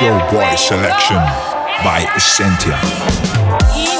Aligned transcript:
Show 0.00 0.18
Boy 0.30 0.54
Selection 0.56 1.18
by 1.84 2.10
Essentia. 2.16 3.99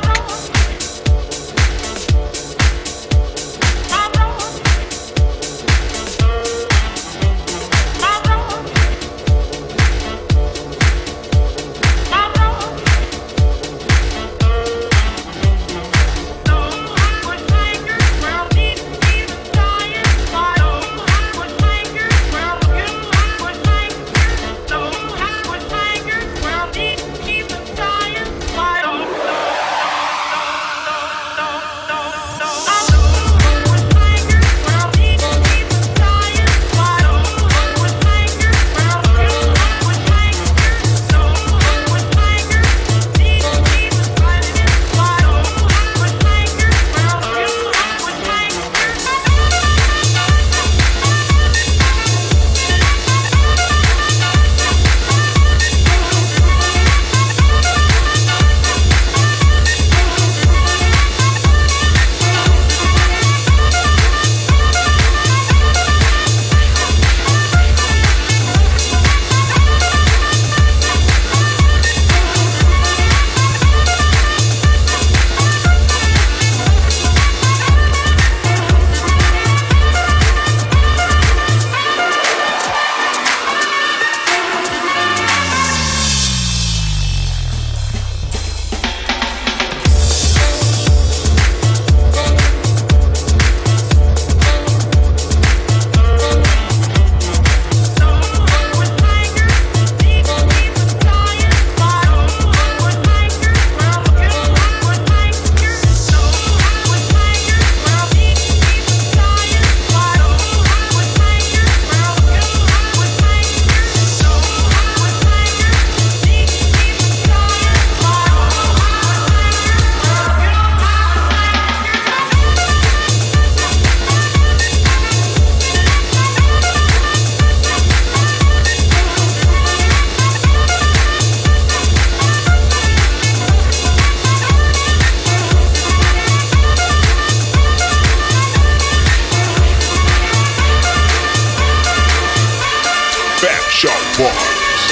Boys 144.17 144.91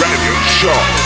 Radio 0.00 0.32
Show. 0.46 0.99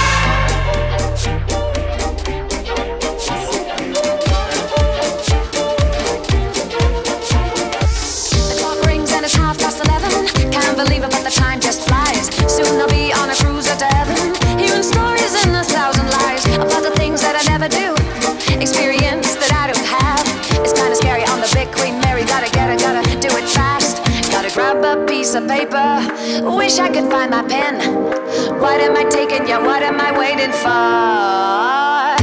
paper. 25.47 26.07
Wish 26.57 26.79
I 26.79 26.89
could 26.89 27.11
find 27.11 27.31
my 27.31 27.43
pen. 27.43 27.75
What 28.61 28.81
am 28.81 28.97
I 28.97 29.05
taking? 29.05 29.47
Yeah, 29.47 29.65
what 29.65 29.83
am 29.83 30.01
I 30.01 30.11
waiting 30.19 30.53
for? 30.53 32.14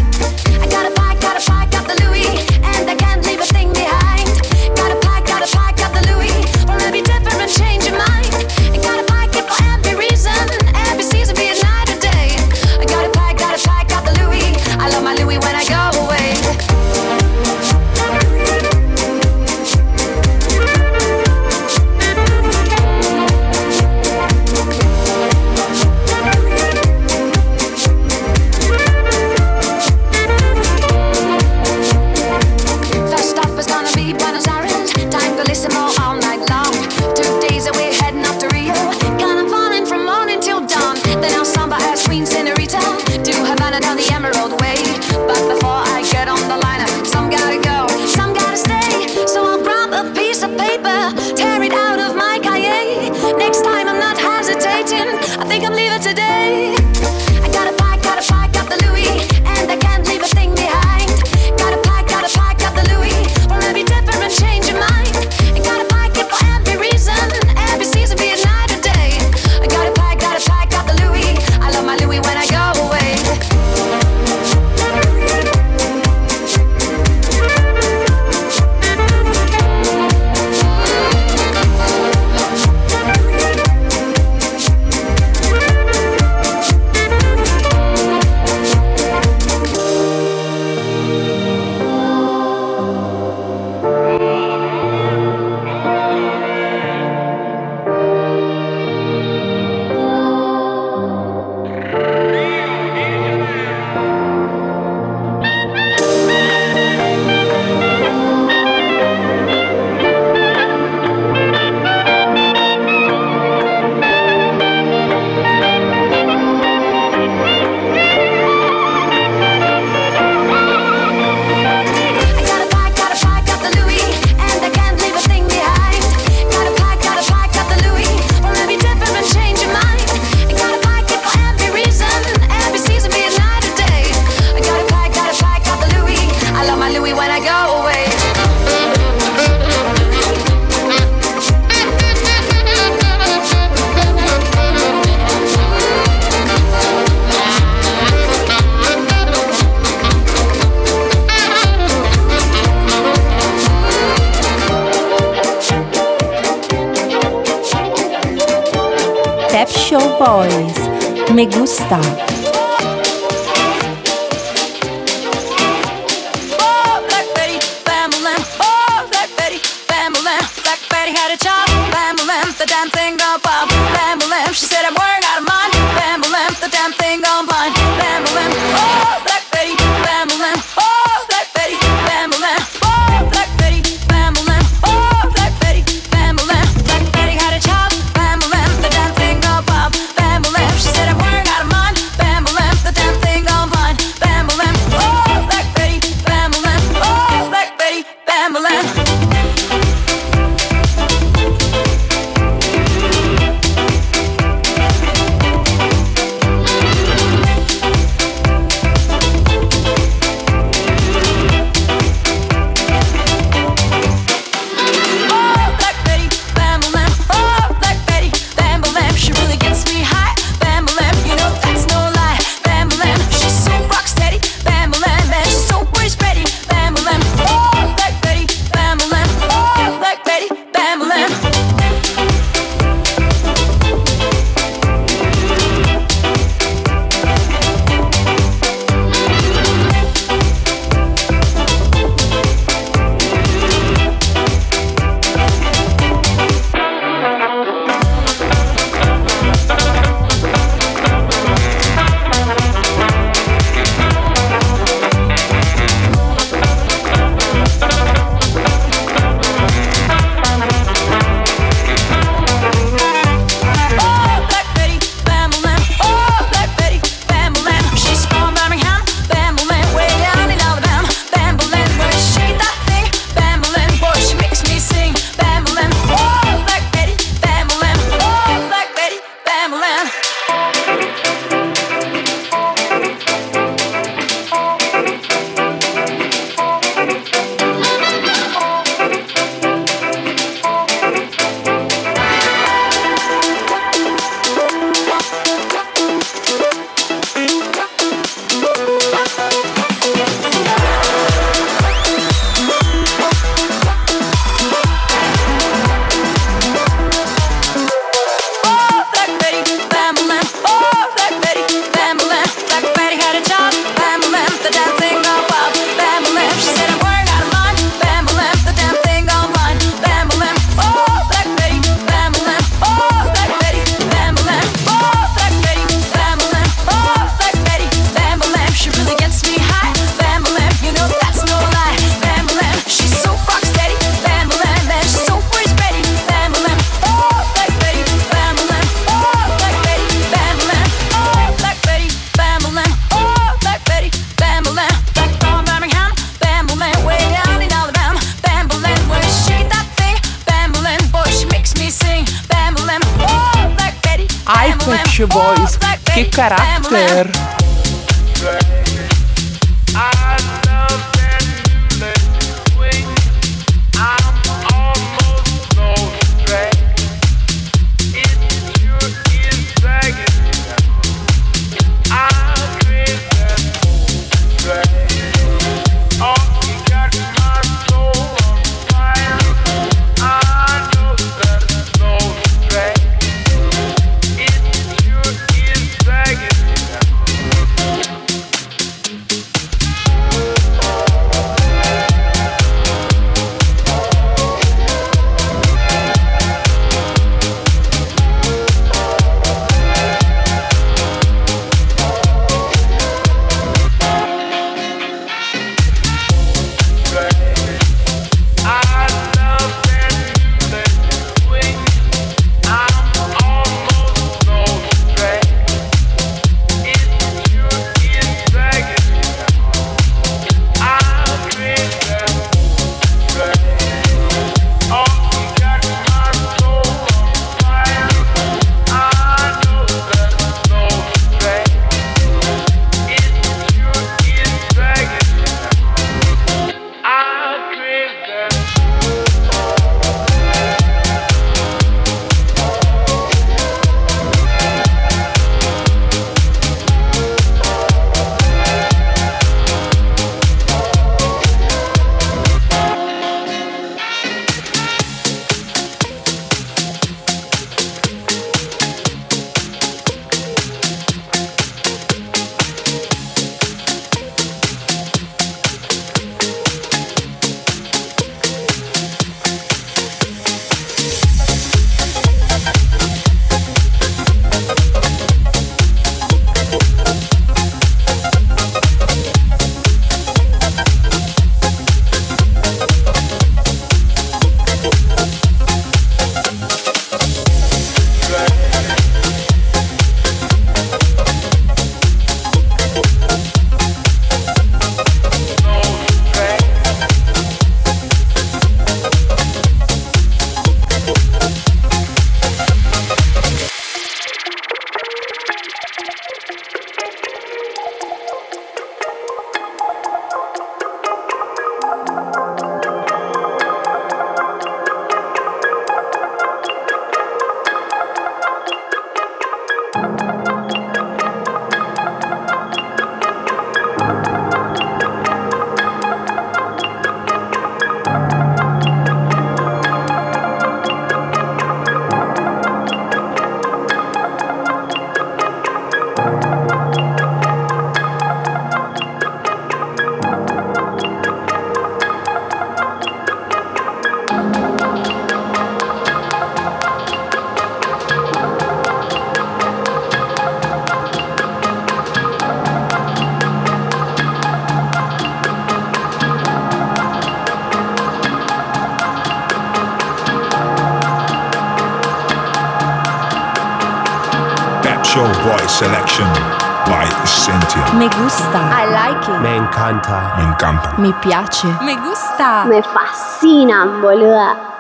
encanta. 569.72 570.34
Me 570.38 570.44
encanta. 570.44 570.94
Me 570.98 571.14
piace. 571.14 571.68
Me 571.82 571.96
gusta. 571.96 572.66
Me 572.66 572.82
fascina, 572.82 573.86
boluda. 574.02 574.71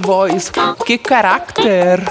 Deutsche 0.00 0.52
Que 0.84 0.98
caráter! 0.98 2.02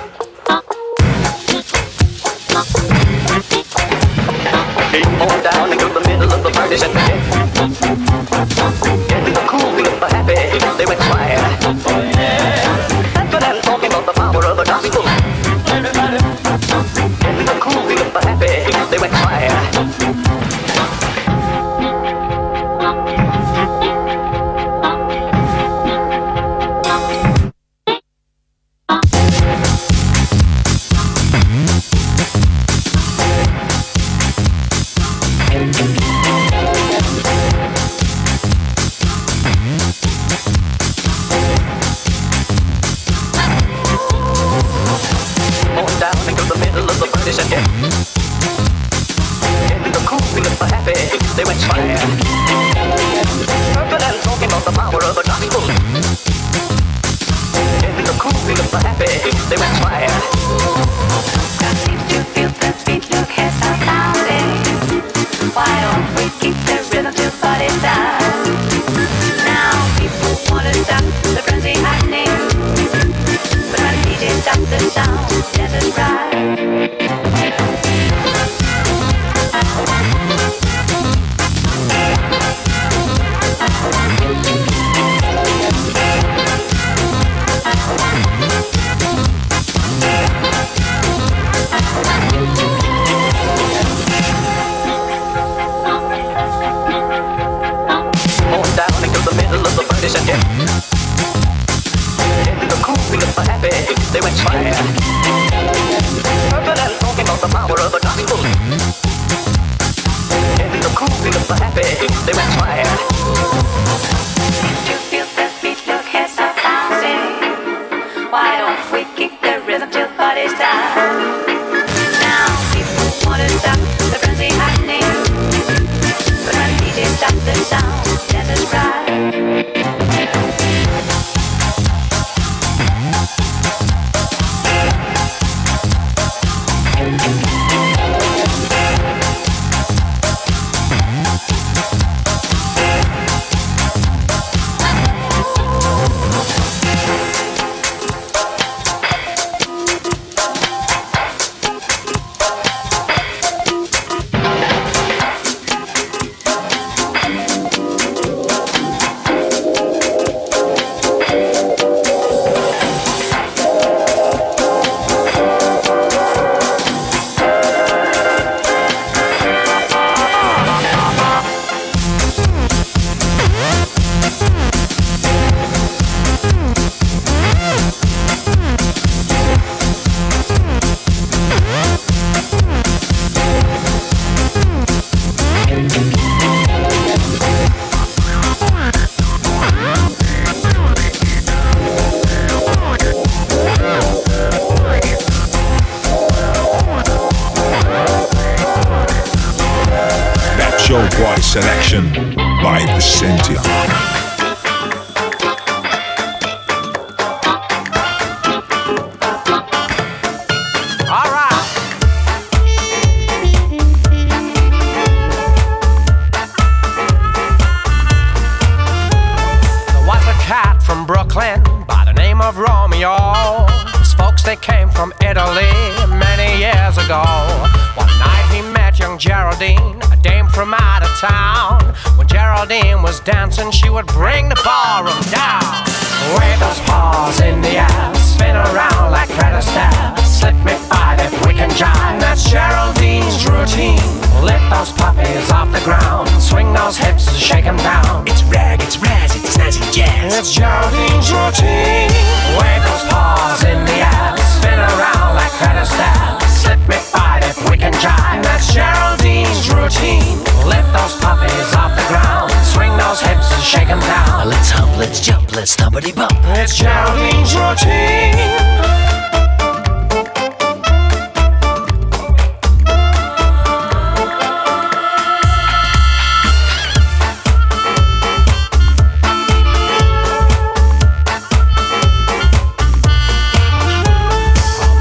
Thumpity 265.93 266.15
bump. 266.15 266.31
It's 266.57 266.75
Geraldine's 266.77 267.55
routine. 267.55 268.33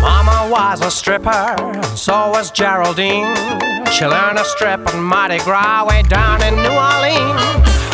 Mama 0.01 0.49
was 0.51 0.83
a 0.83 0.91
stripper, 0.91 1.57
so 1.97 2.31
was 2.31 2.51
Geraldine. 2.51 3.35
She 3.91 4.07
learned 4.07 4.39
to 4.39 4.45
strip 4.45 4.87
on 4.93 5.03
Mardi 5.03 5.39
Gras 5.39 5.87
way 5.87 6.03
down 6.03 6.43
in 6.43 6.55
New 6.57 6.71
Orleans. 6.71 7.92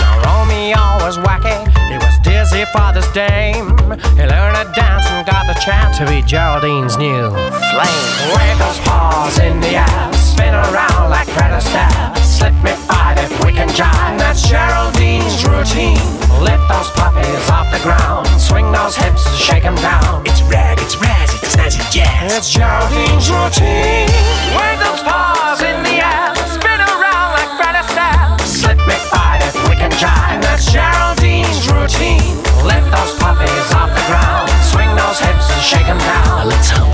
Romeo 0.58 1.06
was 1.06 1.16
wacky, 1.18 1.54
he 1.86 1.94
was 2.02 2.18
dizzy 2.18 2.64
for 2.74 2.90
this 2.92 3.06
dame. 3.12 3.78
He 4.18 4.26
learned 4.26 4.58
to 4.58 4.66
dance 4.74 5.06
and 5.06 5.24
got 5.24 5.46
the 5.46 5.54
chance 5.64 5.98
to 5.98 6.04
be 6.06 6.20
Geraldine's 6.22 6.98
new 6.98 7.30
flame. 7.70 8.06
Wave 8.34 8.58
those 8.58 8.80
paws 8.80 9.38
in 9.38 9.60
the 9.60 9.78
air, 9.78 10.12
spin 10.14 10.54
around 10.54 11.10
like 11.10 11.28
Fred 11.28 11.52
Astaire. 11.54 12.10
Slip 12.18 12.54
me 12.64 12.72
five 12.90 13.18
if 13.18 13.30
we 13.44 13.52
can 13.52 13.68
jive. 13.68 14.18
That's 14.18 14.42
Geraldine's 14.50 15.46
routine. 15.46 16.02
Lift 16.42 16.66
those 16.66 16.90
puppies 16.90 17.50
off 17.50 17.70
the 17.70 17.78
ground, 17.86 18.26
swing 18.40 18.72
those 18.72 18.96
hips 18.96 19.26
and 19.28 19.36
shake 19.36 19.64
'em 19.64 19.76
down. 19.76 20.22
It's 20.26 20.42
rag, 20.42 20.80
it's 20.80 20.96
razz, 20.96 21.34
it's 21.34 21.54
snazzy 21.54 21.84
jazz. 21.92 22.34
It's 22.34 22.50
Geraldine's 22.52 23.30
routine. 23.30 23.77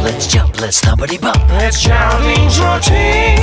Let's 0.05 0.31
hump, 0.35 0.61
let's 0.61 0.61
jump, 0.61 0.61
let's 0.61 0.81
thumpity 0.83 1.19
bump. 1.19 1.43
It's 1.63 1.83
Geraldine's 1.83 2.61
routine. 2.61 3.39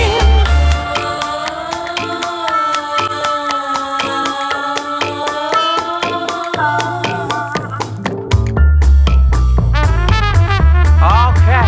Okay, 11.01 11.65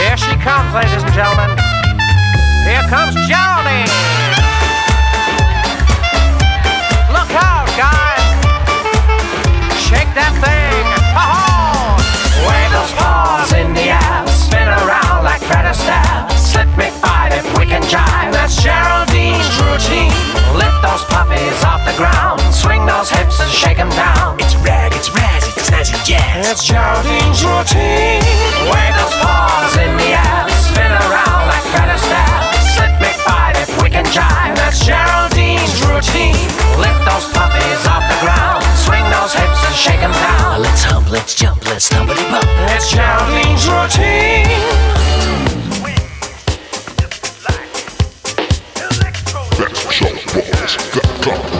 here 0.00 0.16
she 0.16 0.36
comes, 0.36 0.74
ladies 0.74 1.02
and 1.02 1.12
gentlemen. 1.12 1.58
Here 2.64 2.82
comes 2.88 3.14
Geraldine. 3.26 3.49
Jive. 17.90 18.30
That's 18.32 18.54
Geraldine's 18.62 19.50
routine. 19.58 20.14
Lift 20.54 20.78
those 20.86 21.02
puppies 21.10 21.58
off 21.66 21.82
the 21.84 21.96
ground. 21.98 22.38
Swing 22.54 22.86
those 22.86 23.10
hips 23.10 23.40
and 23.40 23.50
shake 23.50 23.78
'em 23.78 23.90
down. 23.90 24.38
It's 24.38 24.54
rag, 24.62 24.94
it's 24.94 25.10
razz, 25.10 25.42
it's 25.50 25.68
snazzy 25.68 25.98
jazz. 26.06 26.46
It's 26.46 26.62
Geraldine's 26.64 27.42
routine. 27.42 28.22
Wave 28.70 28.94
those 29.00 29.16
paws 29.22 29.74
in 29.84 29.92
the 29.98 30.10
air. 30.26 30.42
Spin 30.68 30.92
around 31.04 31.42
like 31.50 31.64
Fred 31.72 31.88
Astaire. 31.96 32.42
Slip 32.74 32.94
me 33.02 33.10
five 33.26 33.56
if 33.64 33.70
we 33.82 33.88
can 33.90 34.06
jive. 34.16 34.54
That's 34.54 34.78
Geraldine's 34.86 35.74
routine. 35.88 36.38
Lift 36.78 37.02
those 37.10 37.26
puppies 37.34 37.82
off 37.92 38.04
the 38.12 38.18
ground. 38.24 38.62
Swing 38.86 39.06
those 39.10 39.32
hips 39.34 39.60
and 39.66 39.74
shake 39.74 40.02
'em 40.02 40.12
down. 40.12 40.62
Let's 40.62 40.84
hump, 40.84 41.10
let's 41.10 41.34
jump, 41.34 41.58
let's 41.70 41.88
thumpity 41.88 42.26
bump. 42.30 42.50
It's 42.74 42.86
Geraldine's 42.94 43.66
routine. 43.66 45.59
Rendezvous, 50.76 51.59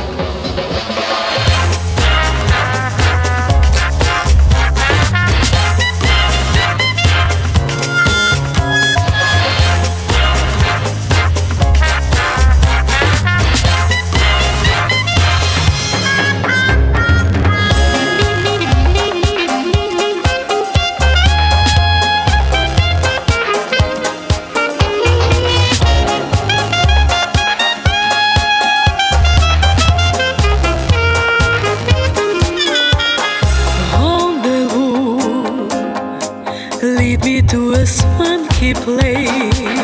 swanky 38.60 38.74
place. 38.74 39.79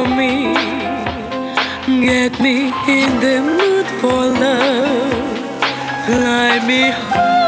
For 0.00 0.08
me. 0.14 0.54
Get 2.06 2.40
me 2.40 2.56
in 2.88 3.10
the 3.24 3.36
mood 3.48 3.86
for 4.00 4.22
love. 4.42 5.12
Fly 6.06 6.66
me 6.66 6.90
high 6.90 7.39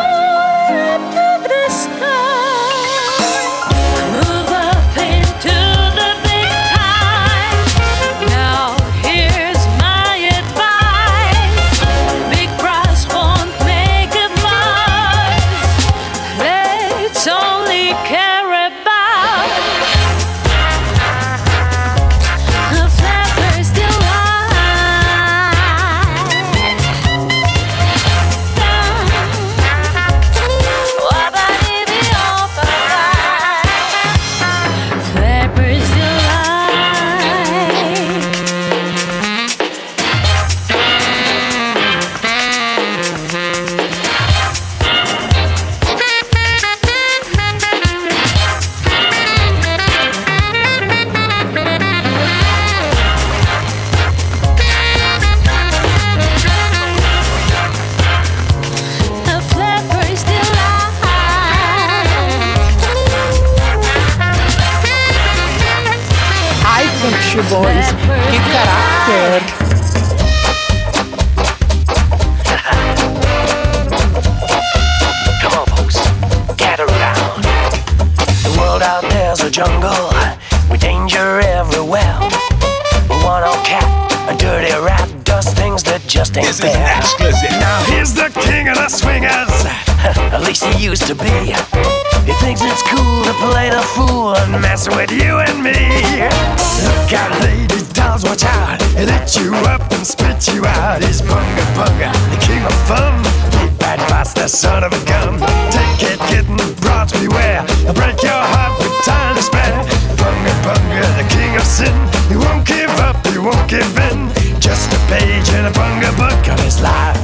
the 105.04 105.12
son 105.12 105.28
of 105.28 105.40
a 105.40 105.40
gun. 105.40 105.70
Take 105.70 106.12
it, 106.12 106.18
kitten, 106.28 106.56
broads 106.80 107.12
beware. 107.12 107.64
I'll 107.86 107.94
break 107.94 108.22
your 108.22 108.32
heart 108.32 108.78
with 108.78 109.04
time 109.04 109.36
to 109.36 109.42
spare. 109.42 109.84
Bunga 110.16 110.52
Bunga, 110.62 111.04
the 111.16 111.26
king 111.34 111.56
of 111.56 111.64
sin. 111.64 111.94
He 112.28 112.36
won't 112.36 112.66
give 112.66 112.90
up, 113.00 113.26
he 113.26 113.38
won't 113.38 113.68
give 113.68 113.98
in. 114.10 114.28
Just 114.60 114.92
a 114.92 114.98
page 115.08 115.48
in 115.50 115.66
a 115.66 115.70
Bunga 115.72 116.10
book 116.16 116.48
of 116.52 116.60
his 116.60 116.80
life. 116.80 117.18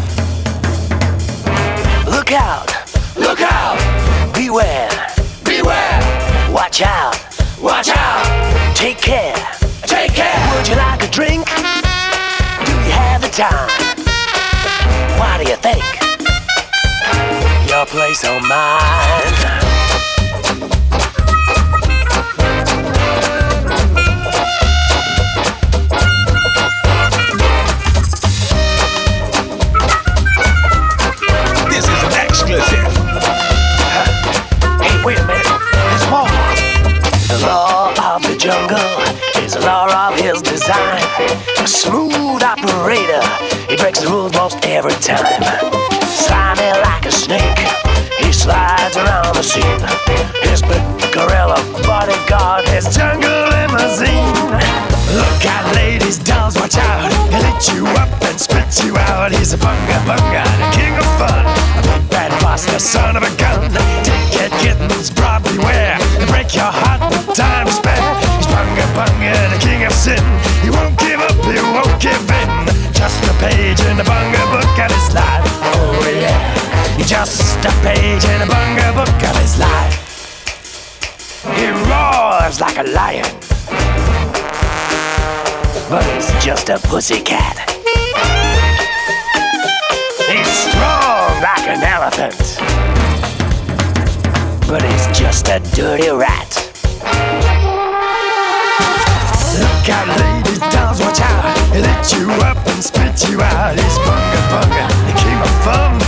Look 2.07 2.33
out, 2.33 2.69
look 3.17 3.41
out, 3.41 3.79
beware, 4.35 4.91
beware. 5.45 6.01
Watch 6.53 6.83
out, 6.83 7.17
watch 7.61 7.91
out. 7.91 8.25
Take 8.75 8.99
care, 8.99 9.35
take 9.83 10.12
care. 10.12 10.57
Would 10.57 10.69
you 10.69 10.77
like 10.77 11.03
a 11.03 11.11
drink? 11.11 11.47
Do 11.47 12.73
you 12.73 12.93
have 12.93 13.21
the 13.21 13.29
time? 13.29 13.69
What 15.19 15.45
do 15.45 15.51
you 15.51 15.57
think? 15.57 16.17
Your 17.79 17.87
place 17.87 18.25
or 18.25 18.41
mine? 18.41 19.69
This 31.71 31.87
is 31.87 32.09
bodyguard, 52.29 52.69
his 52.69 52.85
jungle 52.95 53.49
limousine. 53.49 54.35
Look 55.17 55.47
out, 55.47 55.75
ladies, 55.75 56.19
dolls, 56.19 56.57
watch 56.57 56.77
out. 56.77 57.11
He'll 57.33 57.47
eat 57.49 57.73
you 57.73 57.87
up 57.97 58.09
and 58.25 58.38
spit 58.38 58.85
you 58.85 58.97
out. 58.97 59.33
He's 59.33 59.53
a 59.53 59.59
bunga 59.59 59.99
bunga, 60.05 60.45
the 60.45 60.77
king 60.77 60.95
of 60.97 61.09
fun. 61.19 61.45
A 61.79 61.83
big 61.83 62.11
bad 62.11 62.31
boss, 62.43 62.67
the 62.67 62.79
son 62.79 63.17
of 63.17 63.23
a 63.23 63.33
gun. 63.37 63.71
Take 64.05 64.45
it, 64.45 64.53
kittens, 64.61 65.11
broad 65.11 65.43
beware. 65.43 65.97
He'll 66.19 66.29
break 66.29 66.55
your 66.55 66.71
heart 66.71 67.01
with 67.11 67.35
time 67.37 67.67
to 67.67 67.73
spare. 67.73 68.03
He's 68.37 68.47
bunga 68.47 68.87
bunga, 68.97 69.35
the 69.55 69.61
king 69.64 69.85
of 69.85 69.93
sin. 69.93 70.23
He 70.62 70.71
won't 70.71 70.99
give 70.99 71.21
up, 71.21 71.37
he 71.45 71.61
won't 71.73 72.01
give 72.01 72.21
in. 72.29 72.51
Just 72.93 73.25
a 73.25 73.35
page 73.41 73.81
in 73.88 73.97
the 73.97 74.05
bunga 74.05 74.43
book 74.53 74.79
of 74.85 74.91
his 74.93 75.14
life. 75.14 75.49
Oh 75.73 76.05
yeah, 76.12 77.05
just 77.07 77.64
a 77.64 77.73
page 77.83 78.25
in 78.25 78.38
the 78.41 78.49
bunga 78.53 78.95
book 78.95 79.23
of 79.31 79.37
his 79.41 79.59
life. 79.59 80.08
Roars 82.49 82.61
like 82.63 82.79
a 82.79 82.83
lion 82.83 83.27
But 85.91 86.05
he's 86.15 86.31
just 86.43 86.71
a 86.71 86.79
pussycat. 86.89 87.57
He's 90.31 90.49
strong 90.49 91.43
like 91.43 91.67
an 91.69 91.83
elephant. 91.83 92.39
But 94.67 94.83
he's 94.83 95.07
just 95.19 95.49
a 95.49 95.61
dirty 95.77 96.09
rat. 96.09 96.53
Look 99.61 99.89
out, 99.91 100.09
ladies, 100.09 100.61
dolls, 100.73 101.01
watch 101.01 101.21
out. 101.21 101.45
He'll 101.75 101.85
eat 101.85 102.13
you 102.17 102.31
up 102.45 102.57
and 102.67 102.83
spit 102.83 103.29
you 103.29 103.43
out. 103.43 103.75
He's 103.75 103.99
Bunga 104.05 104.41
Bunga, 104.53 104.87
the 105.07 105.15
king 105.21 105.39
of 105.39 105.53
fun. 105.65 105.99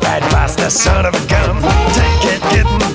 Bad 0.00 0.22
boss, 0.32 0.56
the 0.56 0.70
son 0.70 1.06
of 1.06 1.14
a 1.14 1.28
gun. 1.28 1.62
Take 1.94 2.34
it, 2.34 2.42
kitten, 2.50 2.93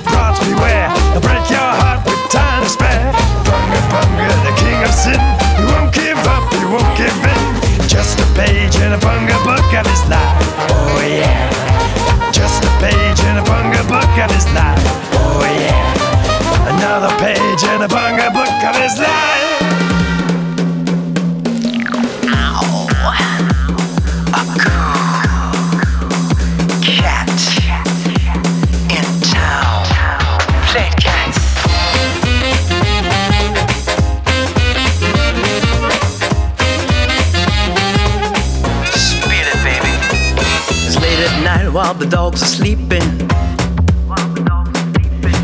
in 8.89 8.95
a 8.95 8.97
Bunga 8.97 9.37
book 9.45 9.73
of 9.77 9.85
his 9.85 10.01
life. 10.09 10.45
Oh 10.71 11.05
yeah. 11.05 12.31
Just 12.31 12.63
a 12.63 12.69
page 12.81 13.19
in 13.29 13.37
a 13.37 13.43
Bunga 13.43 13.87
book 13.87 14.17
of 14.17 14.31
his 14.31 14.45
life. 14.53 14.81
Oh 15.13 15.45
yeah. 15.45 16.73
Another 16.73 17.13
page 17.19 17.63
in 17.69 17.83
a 17.83 17.87
Bunga 17.87 18.33
book 18.33 18.63
of 18.63 18.75
his 18.81 18.97
life. 18.97 19.48
Dogs 42.09 42.41
are 42.41 42.45
sleeping. 42.45 43.07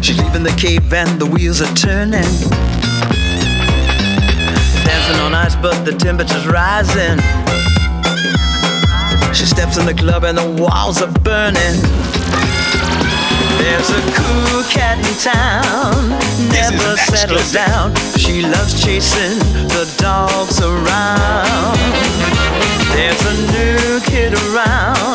She's 0.02 0.18
leaving 0.22 0.44
the 0.44 0.56
cave 0.58 0.92
and 0.94 1.20
the 1.20 1.26
wheels 1.26 1.62
are 1.62 1.74
turning. 1.76 2.30
Dancing 4.86 5.20
on 5.22 5.34
ice, 5.34 5.56
but 5.56 5.86
the 5.86 5.96
temperature's 5.98 6.48
rising. 6.48 7.20
She 9.34 9.46
steps 9.46 9.78
in 9.78 9.86
the 9.86 9.94
club 9.94 10.24
and 10.24 10.38
the 10.38 10.50
walls 10.62 11.02
are 11.02 11.12
burning. 11.22 11.76
There's 13.62 13.90
a 13.90 14.02
cool 14.18 14.64
cat 14.70 14.98
in 14.98 15.16
town, 15.22 16.10
never 16.50 16.98
settle 16.98 17.46
down. 17.54 17.96
She 18.18 18.42
loves 18.42 18.74
chasing 18.84 19.40
the 19.70 19.86
dogs 19.98 20.62
around. 20.62 21.78
There's 22.94 23.24
a 23.26 23.36
new 23.52 24.00
kid 24.06 24.34
around, 24.34 25.15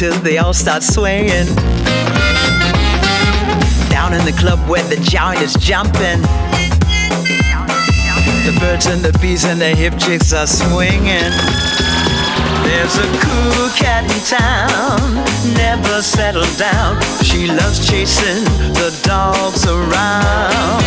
Till 0.00 0.18
they 0.22 0.38
all 0.38 0.54
start 0.54 0.82
swaying. 0.82 1.44
Down 3.90 4.14
in 4.14 4.24
the 4.24 4.34
club 4.40 4.58
where 4.66 4.82
the 4.84 4.96
giant 4.96 5.42
is 5.42 5.52
jumping. 5.60 6.22
The 8.48 8.56
birds 8.60 8.86
and 8.86 9.02
the 9.02 9.12
bees 9.20 9.44
and 9.44 9.60
the 9.60 9.76
hip 9.76 9.98
chicks 9.98 10.32
are 10.32 10.46
swinging. 10.46 11.30
There's 12.64 12.96
a 12.96 13.08
cool 13.20 13.68
cat 13.76 14.08
in 14.08 14.20
town, 14.24 15.20
never 15.52 16.00
settled 16.00 16.56
down. 16.56 16.96
She 17.22 17.48
loves 17.48 17.86
chasing 17.86 18.44
the 18.80 18.98
dogs 19.04 19.66
around. 19.66 20.80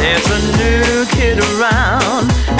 There's 0.00 0.24
a 0.24 0.40
new 0.56 1.04
kid 1.12 1.36
around, 1.52 2.32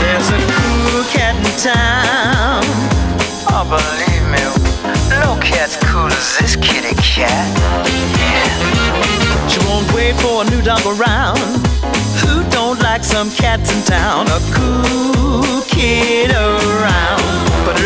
There's 0.00 0.30
a 0.30 0.40
cool 0.52 1.04
cat 1.04 1.36
in 1.36 1.44
town. 1.58 2.62
Oh, 3.48 3.64
believe 3.68 4.26
me, 4.32 4.42
no 5.20 5.38
cat's 5.40 5.76
cool 5.84 6.06
as 6.06 6.38
this 6.38 6.56
kitty 6.56 6.94
cat. 6.96 7.69
Some 13.10 13.30
cats 13.30 13.74
in 13.74 13.82
town? 13.84 14.26
A 14.28 14.38
cool 14.54 15.62
kid 15.62 16.30
around. 16.30 17.22
But 17.66 17.76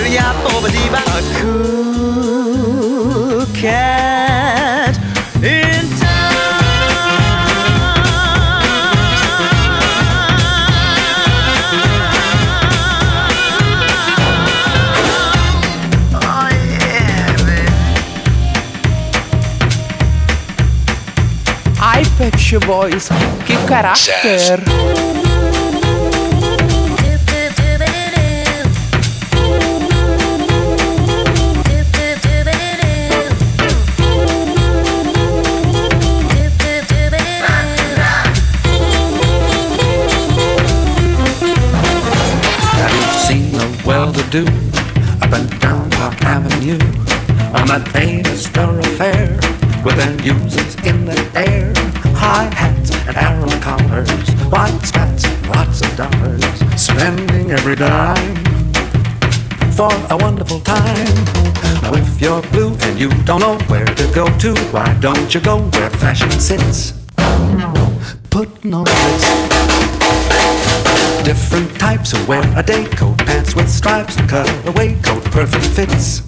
a 1.08 1.22
cool 1.40 2.66
cat 3.54 4.98
in 5.42 5.84
Ai, 21.80 22.02
Pet 22.18 22.38
Shop 22.38 22.64
Boys, 22.66 23.08
que 23.46 23.56
caráter! 23.66 24.60
Have 24.60 25.13
well-to-do 44.34 44.46
up 45.22 45.32
and 45.32 45.60
down 45.60 45.90
Park 45.90 46.20
Avenue 46.22 46.78
on 47.54 47.68
that 47.68 47.88
famous 47.92 48.46
thoroughfare 48.48 49.38
with 49.84 49.96
their 49.96 50.14
users 50.22 50.74
in 50.86 51.04
the 51.04 51.16
air, 51.34 51.72
high 52.16 52.52
hats 52.54 52.90
and 53.06 53.16
arrow 53.16 53.48
collars, 53.60 54.28
white 54.50 54.80
spats 54.82 55.24
and 55.24 55.48
lots 55.48 55.82
of 55.82 55.96
dollars, 55.96 56.44
spending 56.80 57.52
every 57.52 57.76
dime 57.76 58.36
for 59.72 59.92
a 60.10 60.16
wonderful 60.16 60.60
time. 60.60 61.14
Now 61.82 61.94
if 61.94 62.20
you're 62.20 62.42
blue 62.50 62.74
and 62.80 62.98
you 62.98 63.10
don't 63.24 63.40
know 63.40 63.58
where 63.68 63.86
to 63.86 64.12
go 64.14 64.26
to, 64.38 64.54
why 64.72 64.96
don't 65.00 65.32
you 65.34 65.40
go 65.40 65.58
where 65.58 65.90
fashion 65.90 66.30
sits? 66.30 66.92
Putting 68.30 68.74
on 68.74 68.84
Ritz. 68.84 69.53
Different 71.24 71.80
types 71.80 72.12
who 72.12 72.22
wear 72.26 72.42
a 72.54 72.62
day 72.62 72.84
coat, 72.84 73.16
pants 73.16 73.54
with 73.56 73.70
stripes, 73.70 74.18
and 74.18 74.28
cutaway 74.28 74.94
coat, 75.00 75.24
perfect 75.24 75.64
fits. 75.64 76.20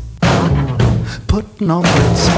Putting 1.29 1.71
on 1.71 1.83
Ritz. 1.83 2.29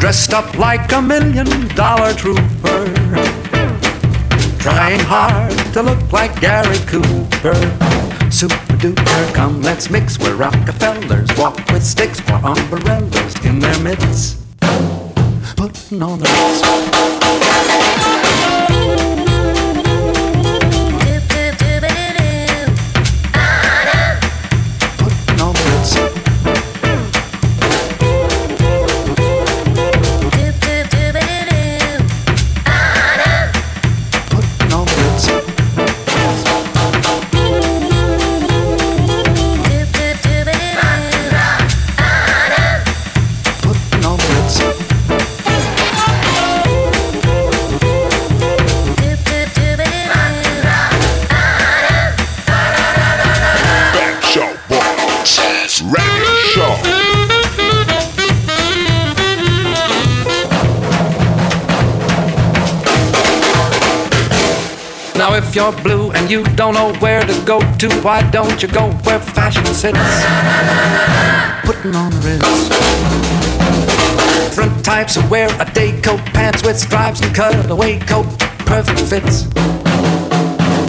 Dressed 0.00 0.34
up 0.34 0.58
like 0.58 0.90
a 0.90 1.00
million 1.00 1.68
dollar 1.76 2.14
trooper. 2.14 2.92
Trying 4.58 5.00
hard 5.00 5.56
to 5.72 5.82
look 5.84 6.12
like 6.12 6.40
Gary 6.40 6.78
Cooper. 6.86 7.87
Duper, 8.78 9.34
come 9.34 9.60
let's 9.60 9.90
mix 9.90 10.20
where 10.20 10.36
Rockefellers 10.36 11.28
walk 11.36 11.56
with 11.72 11.84
sticks 11.84 12.20
or 12.30 12.36
umbrellas 12.36 13.44
in 13.44 13.58
their 13.58 13.76
midst. 13.80 14.38
Putting 15.56 16.00
on 16.00 16.20
the 16.20 16.24
Ritz. 16.24 18.07
you're 65.58 65.82
blue 65.82 66.12
and 66.12 66.30
you 66.30 66.44
don't 66.54 66.74
know 66.74 66.94
where 67.00 67.20
to 67.20 67.44
go 67.44 67.58
to, 67.78 67.88
why 68.02 68.22
don't 68.30 68.62
you 68.62 68.68
go 68.68 68.92
where 69.02 69.18
fashion 69.18 69.66
sits? 69.66 69.98
Putting 71.66 71.96
on 71.96 72.12
a 72.12 72.16
rinse. 72.18 72.68
Different 74.44 74.84
types 74.84 75.16
of 75.16 75.28
wear 75.28 75.48
a 75.60 75.68
day 75.72 76.00
coat, 76.00 76.20
pants 76.26 76.62
with 76.62 76.78
stripes 76.78 77.20
and 77.22 77.34
cutaway 77.34 77.98
coat, 77.98 78.26
perfect 78.66 79.00
fits. 79.00 79.48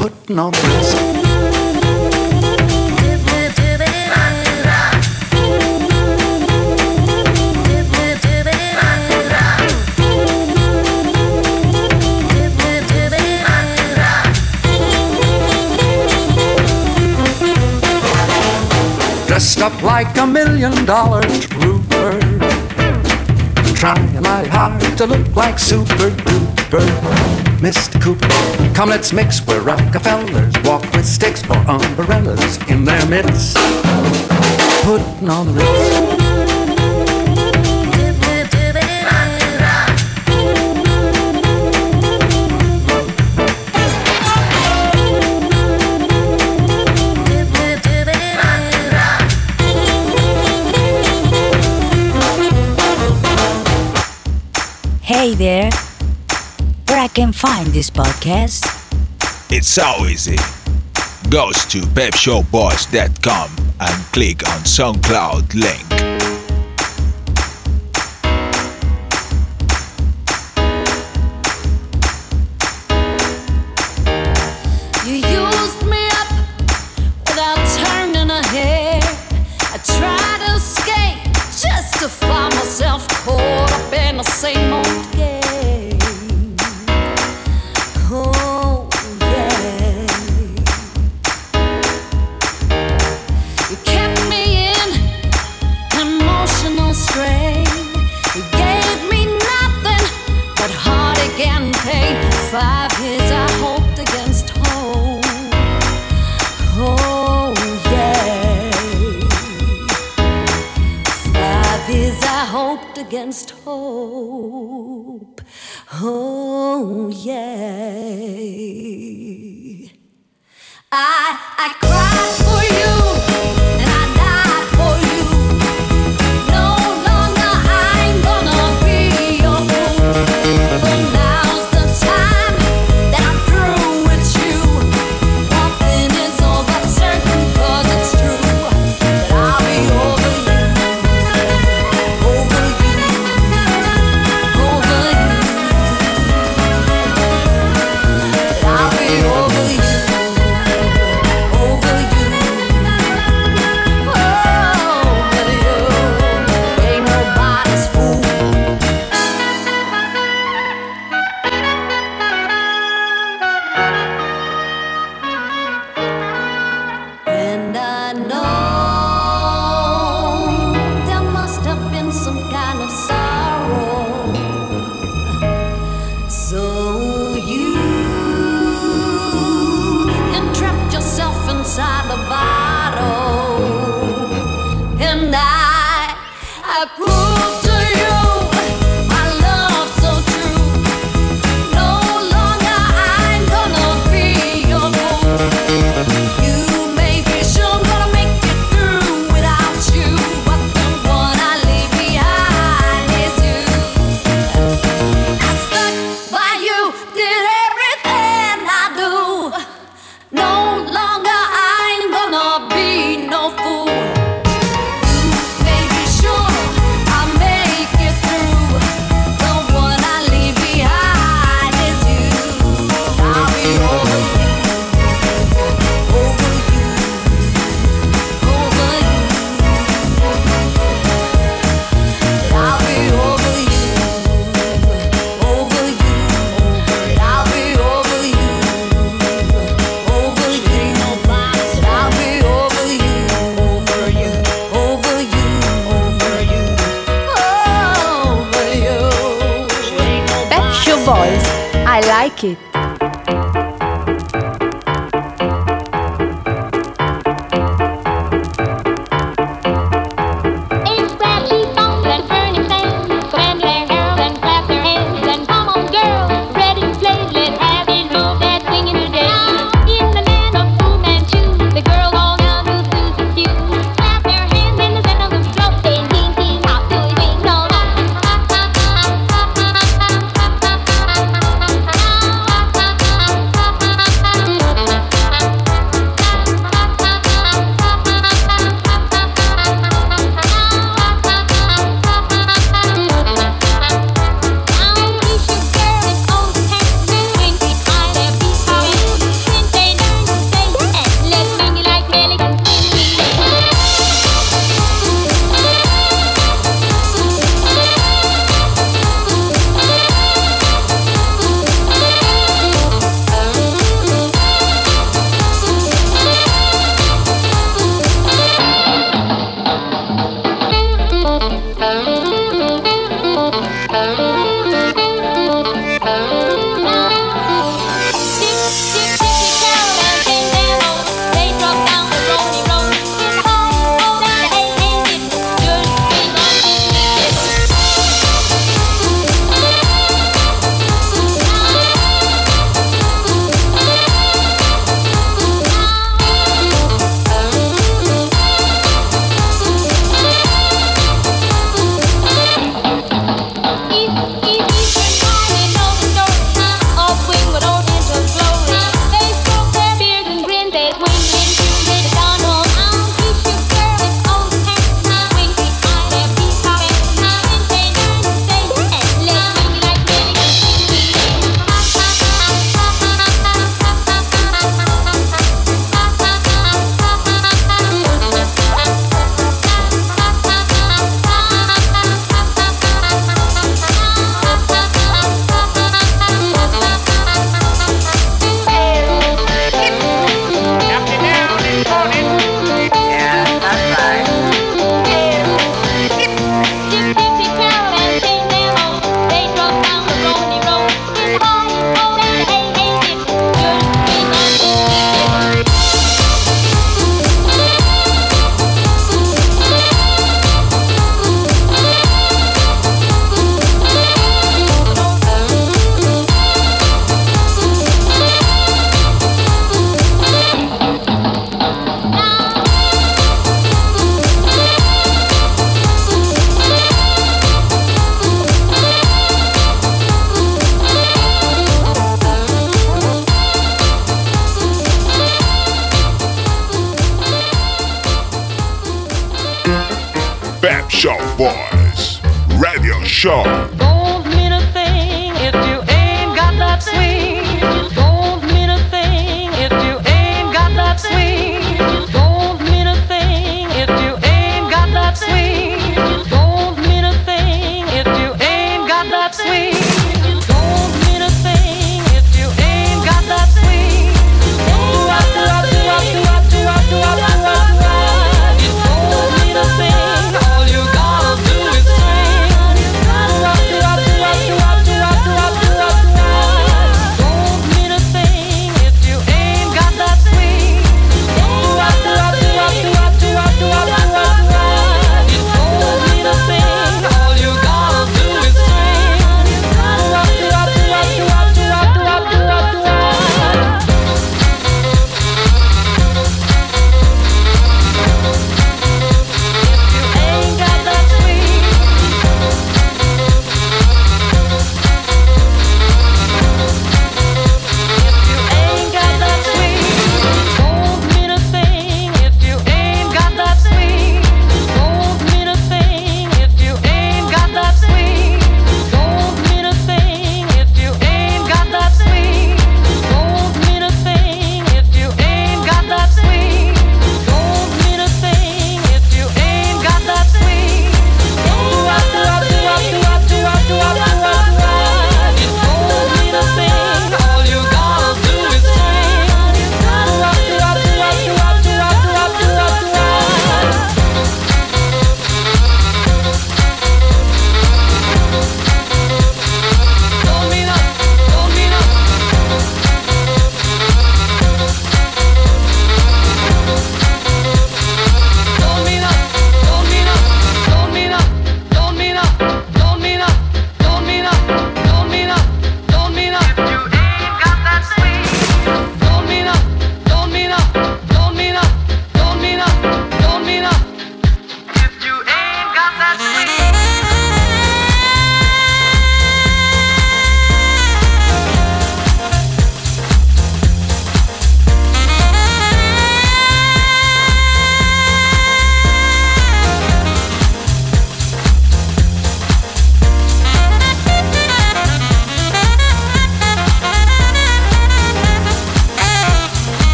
Putting 0.00 0.38
on 0.38 0.54
a. 0.54 1.03
dressed 19.34 19.58
up 19.62 19.82
like 19.82 20.16
a 20.16 20.24
million 20.24 20.84
dollar 20.84 21.20
trooper. 21.22 22.20
Trying 23.74 24.22
my 24.22 24.44
heart 24.46 24.80
to 24.98 25.06
look 25.06 25.34
like 25.34 25.58
Super 25.58 26.10
Duper. 26.10 26.86
Mr. 27.58 28.00
Cooper, 28.00 28.28
come 28.76 28.90
let's 28.90 29.12
mix 29.12 29.44
where 29.44 29.60
Rockefellers 29.60 30.54
walk 30.62 30.82
with 30.92 31.04
sticks 31.04 31.42
or 31.50 31.56
umbrellas 31.66 32.58
in 32.70 32.84
their 32.84 33.04
midst. 33.06 33.56
Putting 34.84 35.28
on 35.28 35.52
the 35.56 36.23
Hey 55.24 55.34
there, 55.34 55.70
where 56.86 57.00
I 57.00 57.08
can 57.08 57.32
find 57.32 57.68
this 57.68 57.88
podcast? 57.88 58.66
It's 59.50 59.68
so 59.68 60.04
easy. 60.04 60.36
Goes 61.30 61.64
to 61.72 61.78
pepshowboys.com 61.80 63.50
and 63.80 64.04
click 64.12 64.46
on 64.46 64.60
SoundCloud 64.64 65.54
link. 65.54 66.13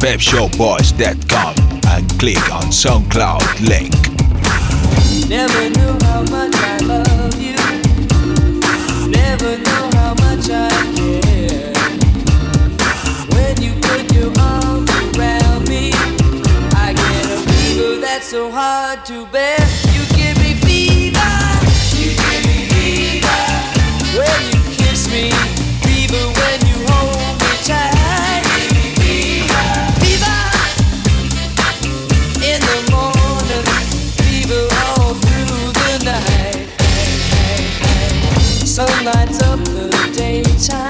webshowboys.com 0.00 1.54
and 1.88 2.18
click 2.18 2.50
on 2.50 2.64
SoundCloud 2.72 3.68
link. 3.68 3.92
Never 5.28 5.68
knew 5.68 5.92
how 6.06 6.22
much 6.22 6.54
I 6.56 6.78
love 6.78 7.40
you. 7.40 7.56
Never 9.10 9.56
how 9.92 10.14
much 10.14 10.48
I 10.50 10.70
care. 10.96 11.72
When 13.34 13.60
you 13.60 13.74
put 13.82 14.12
your 14.14 14.32
arms 14.40 14.90
around 15.16 15.68
me, 15.68 15.92
I 16.74 16.94
get 16.96 17.26
a 17.26 17.38
fever 17.52 18.00
that's 18.00 18.26
so 18.26 18.50
hard 18.50 19.04
to 19.04 19.26
bear. 19.26 19.89
lights 39.04 39.42
up 39.42 39.58
the 39.64 40.12
daytime. 40.14 40.89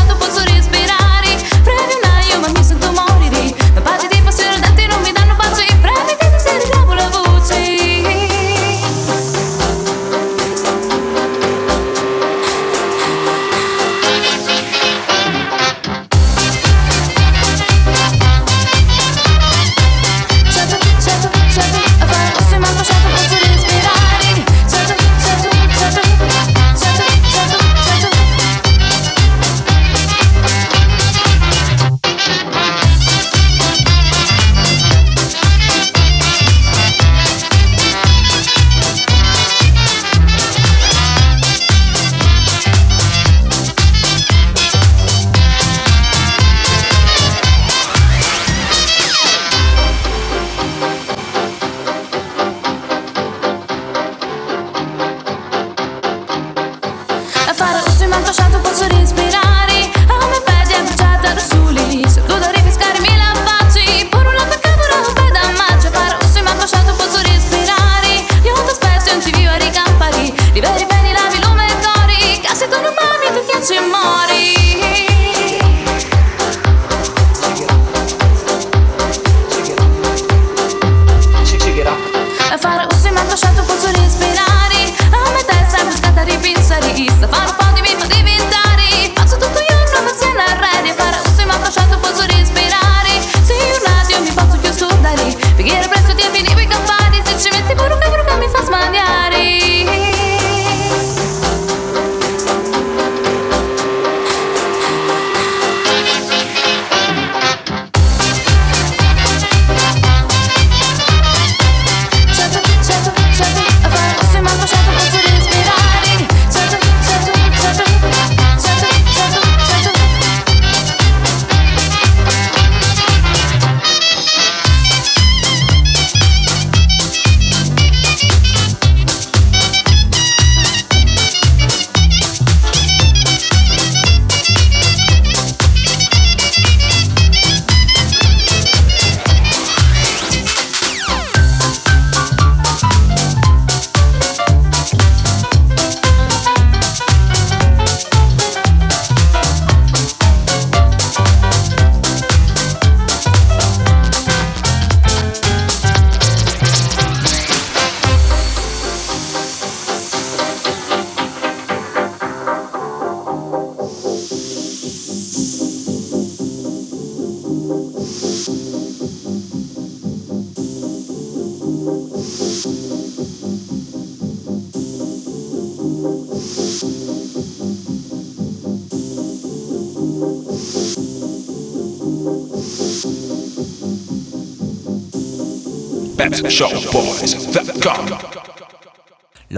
fare 82.61 82.83
un 82.83 82.99
semana 82.99 83.33
chato 83.33 83.63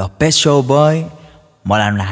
Los 0.03 0.11
Pet 0.11 0.33
Show 0.33 0.61
Boy 0.63 1.05
molan 1.63 1.93
unas 1.93 2.09